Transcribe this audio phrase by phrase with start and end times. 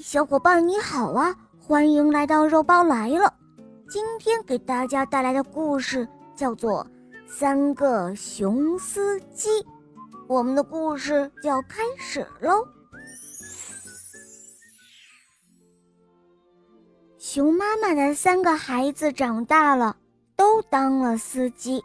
[0.00, 1.34] 小伙伴你好啊！
[1.58, 3.32] 欢迎来到肉包来了。
[3.90, 6.86] 今天给大家带来的故事叫做
[7.30, 9.48] 《三个熊司机》。
[10.28, 12.66] 我们的故事就要开始喽。
[17.18, 19.96] 熊妈妈的三个孩子长大了，
[20.36, 21.82] 都当了司机。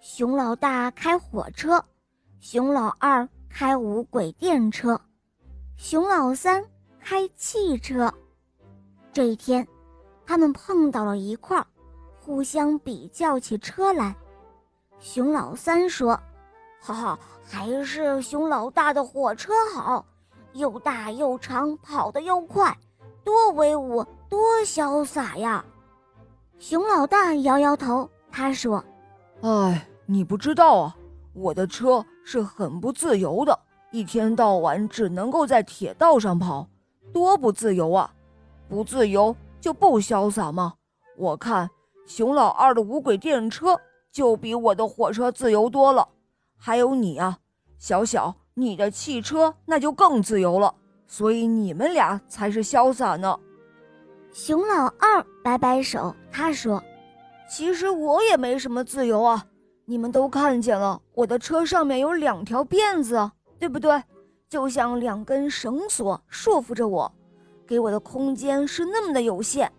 [0.00, 1.84] 熊老大开火车，
[2.40, 5.00] 熊老二开无轨电车。
[5.76, 6.64] 熊老三
[7.02, 8.12] 开汽车，
[9.12, 9.66] 这一天，
[10.24, 11.66] 他们碰到了一块儿，
[12.20, 14.14] 互相比较起车来。
[14.98, 16.18] 熊老三说
[16.80, 20.04] ：“哈哈，还是熊老大的火车好，
[20.52, 22.76] 又大又长，跑得又快，
[23.24, 25.64] 多威武，多潇洒呀！”
[26.58, 28.84] 熊老大摇摇头，他说
[29.40, 30.96] ：“哎，你不知道啊，
[31.32, 33.58] 我的车是很不自由的。”
[33.90, 36.68] 一天到晚只能够在铁道上跑，
[37.12, 38.12] 多不自由啊！
[38.68, 40.74] 不自由就不潇洒吗？
[41.16, 41.68] 我看
[42.06, 43.78] 熊老二的无轨电车
[44.10, 46.08] 就比我的火车自由多了。
[46.56, 47.38] 还有你啊，
[47.78, 50.74] 小小，你的汽车那就更自由了。
[51.06, 53.38] 所以你们俩才是潇洒呢。
[54.32, 56.82] 熊老二摆摆手，他说
[57.50, 59.44] ：“其实我也没什么自由啊。
[59.84, 64.02] 你们都看见了，我的车上面有两条辫子。”对不对？
[64.50, 67.10] 就像两根绳索束缚着我，
[67.64, 69.70] 给我的空间是那么的有限。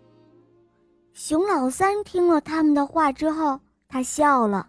[1.12, 4.66] 熊老三听了他们的话之后，他笑了，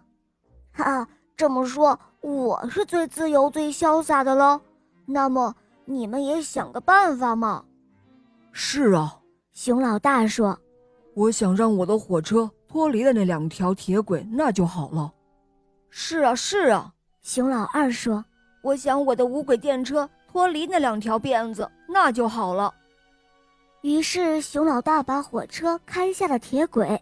[0.72, 4.60] 哈，这么说我是最自由、最潇洒的喽？
[5.06, 5.54] 那么
[5.86, 7.64] 你们也想个办法嘛？
[8.52, 9.18] 是啊，
[9.54, 10.58] 熊老大说
[11.16, 15.10] ：“我想让我的火车脱离了那两条铁轨，那就好了。”
[15.88, 18.22] 是啊，是啊，熊老二说。
[18.64, 22.72] 我想我的无轨电车脱离那两条辫子，那就好了。
[23.82, 26.98] 于是熊老大把火车开下了铁轨，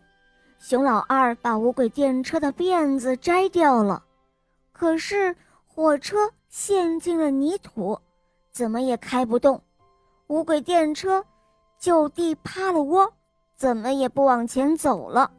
[0.58, 4.02] 熊老二把无轨电车的辫子摘掉了。
[4.72, 7.96] 可是火车陷进了泥土，
[8.50, 9.62] 怎么也开不动。
[10.26, 11.24] 无轨电车
[11.78, 13.08] 就地趴了窝，
[13.56, 15.30] 怎么也不往前走了。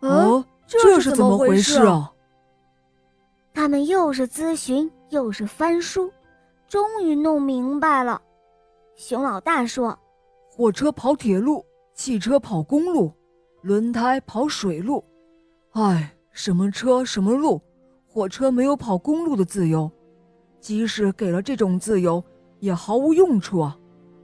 [0.00, 2.10] 哦，这是怎么回事啊？
[3.52, 4.90] 他们又是咨询。
[5.10, 6.10] 又是翻书，
[6.68, 8.20] 终于弄明白了。
[8.94, 9.98] 熊老大说
[10.48, 13.12] ：“火车跑铁路，汽车跑公路，
[13.62, 15.04] 轮胎跑水路。
[15.72, 17.60] 哎，什么车什么路，
[18.06, 19.90] 火车没有跑公路的自由。
[20.60, 22.22] 即使给了这种自由，
[22.58, 23.76] 也毫无用处啊！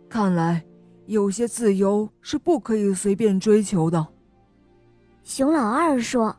[0.09, 0.65] 看来
[1.07, 4.07] 有些自由是不可以随便追求的。”
[5.25, 6.37] 熊老二说：“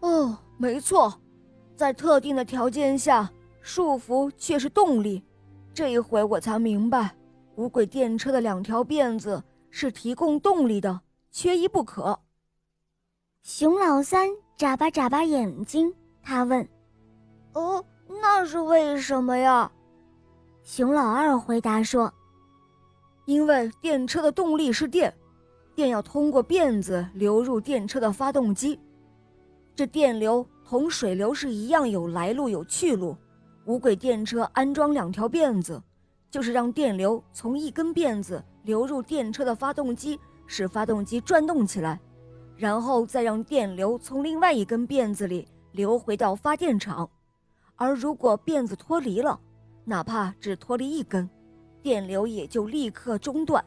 [0.00, 1.14] 哦，没错，
[1.74, 3.30] 在特定的条件下。”
[3.66, 5.20] 束缚却是动力，
[5.74, 7.12] 这一回我才明白，
[7.56, 11.00] 无轨电车的两条辫子是提供动力的，
[11.32, 12.16] 缺一不可。
[13.42, 16.66] 熊老三眨巴眨巴眼睛，他问
[17.54, 17.84] ：“哦，
[18.22, 19.68] 那是为什么呀？”
[20.62, 22.14] 熊老二回答说
[23.26, 25.12] ：“因为电车的动力是电，
[25.74, 28.78] 电要通过辫子流入电车的发动机，
[29.74, 33.16] 这电流同水流是一样，有来路有去路。”
[33.66, 35.82] 无轨电车安装两条辫子，
[36.30, 42.00] 就是让电流从一根辫子流入电车的发动机，使发动机转动起来，
[42.56, 47.10] 然后再让电流从另外一根辫子里流回到发电厂。
[47.74, 49.38] 而如果辫子脱离了，
[49.84, 51.28] 哪怕只脱离一根，
[51.82, 53.64] 电流也就立刻中断，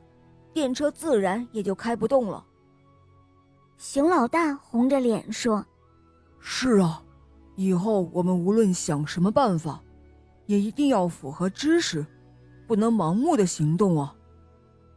[0.54, 2.46] 电车自然也就开不动了。
[3.78, 5.66] 熊老大红着脸说
[6.40, 7.04] ：“是啊，
[7.56, 9.84] 以后我们无论想什么办法。”
[10.50, 12.04] 也一定要符合知识，
[12.68, 14.16] 不能盲目的行动啊！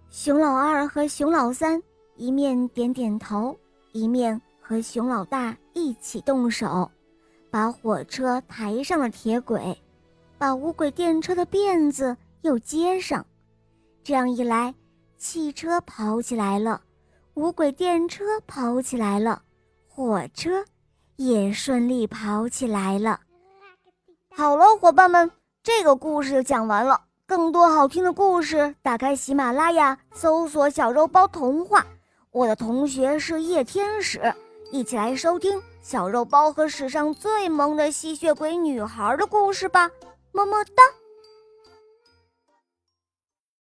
[0.08, 1.82] 熊老二和熊老三
[2.16, 3.54] 一面点点头，
[3.92, 6.91] 一面和熊老大一起动手，
[7.50, 9.78] 把火车抬上了铁轨，
[10.38, 13.22] 把无轨电车的辫子又接上。
[14.02, 14.74] 这样一来，
[15.18, 16.80] 汽车跑起来了，
[17.34, 19.42] 无轨电车跑起来了，
[19.86, 20.65] 火车
[21.16, 23.21] 也顺利跑起来了。
[24.34, 25.30] 好了，伙伴们。
[25.64, 27.00] 这个故事就讲完了。
[27.24, 31.86] 更多好听的故事，打开喜马拉雅，搜索“小肉包童话”。
[32.32, 34.34] 我的同学是夜天使，
[34.72, 39.88] 一起来收听小肉包和史上最萌的吸血鬼女孩的故事吧。
[40.32, 40.82] 么么哒。